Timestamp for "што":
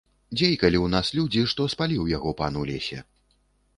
1.53-1.67